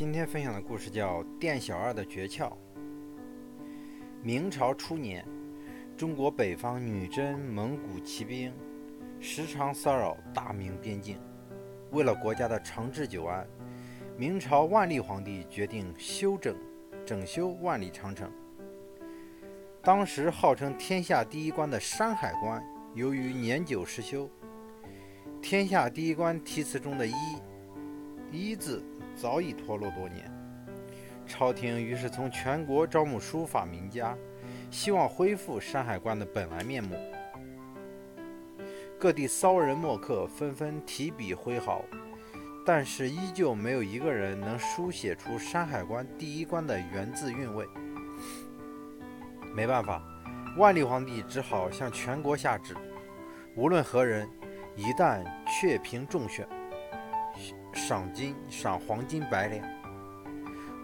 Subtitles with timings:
[0.00, 2.48] 今天分享的故事叫《店小二的诀窍》。
[4.22, 5.22] 明朝初年，
[5.94, 8.50] 中国北方女真蒙古骑兵
[9.20, 11.18] 时常骚扰大明边境。
[11.90, 13.46] 为了国家的长治久安，
[14.16, 16.56] 明朝万历皇帝决定修整、
[17.04, 18.32] 整修万里长城。
[19.82, 22.64] 当时号称天下第一关的山海关，
[22.94, 24.30] 由于年久失修，
[25.42, 27.12] 天下第一关题词中的一
[28.32, 28.82] “一”字。
[29.20, 30.32] 早已脱落多年，
[31.26, 34.16] 朝廷于是从全国招募书法名家，
[34.70, 36.96] 希望恢复山海关的本来面目。
[38.98, 41.82] 各地骚人墨客纷纷提笔挥毫，
[42.64, 47.66] 但是依旧没有一个人能书写出山海关第一关的原字韵味。
[49.54, 50.02] 没办法，
[50.56, 52.74] 万历皇帝只好向全国下旨：
[53.54, 54.26] 无论何人，
[54.76, 56.48] 一旦确评中选。
[57.72, 59.66] 赏金赏黄金百两，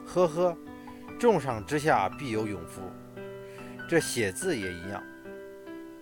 [0.07, 0.57] 呵呵，
[1.19, 2.83] 重赏之下必有勇夫。
[3.89, 5.03] 这写字也一样，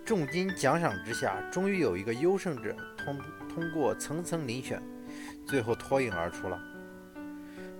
[0.05, 4.81] 重金奖赏之下，终于有一个优胜者通通过层层遴选，
[5.45, 6.59] 最后脱颖而出了。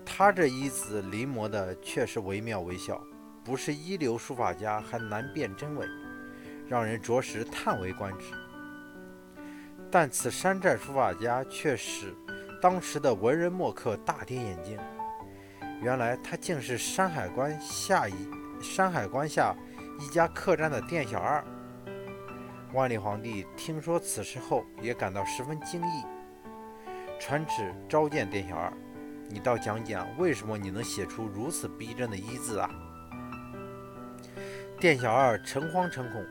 [0.04, 3.02] 他这一字临摹的确实惟妙惟肖，
[3.44, 5.86] 不是一流书法家还难辨真伪，
[6.68, 8.26] 让人着实叹为观止。
[9.90, 12.14] 但此山寨书法家却是。
[12.60, 14.78] 当时的文人墨客大跌眼镜，
[15.82, 18.14] 原来他竟是山海关下一
[18.62, 19.54] 山海关下
[20.00, 21.44] 一家客栈的店小二。
[22.72, 26.04] 万历皇帝听说此事后，也感到十分惊异，
[27.20, 28.72] 传旨召见店小二
[29.28, 32.70] ：“你倒讲讲，为什么你能写出如此逼真的一字啊？”
[34.80, 36.24] 店小二诚惶诚恐，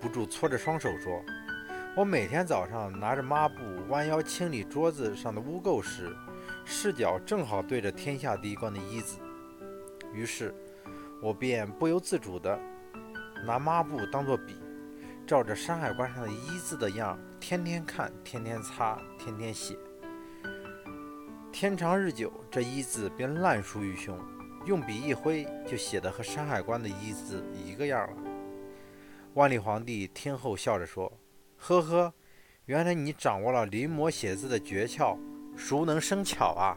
[0.00, 1.22] 不住搓着双手说。
[1.94, 6.16] 我每天早上拿着抹布弯腰清理桌子上的污垢时，
[6.64, 9.18] 视角正好对着天下第一关的一字，
[10.14, 10.54] 于是
[11.20, 12.58] 我便不由自主地
[13.44, 14.56] 拿抹布当作笔，
[15.26, 19.76] 照着山海关上的一字的样，天天看，天天擦，天天写。
[21.52, 24.18] 天长日久，这一字便烂熟于胸，
[24.64, 28.16] 用笔一挥，就写得和山海关的一字一个样了。
[29.34, 31.12] 万历皇帝听后笑着说。
[31.64, 32.12] 呵呵，
[32.64, 35.16] 原来你掌握了临摹写字的诀窍，
[35.56, 36.76] 熟能生巧啊！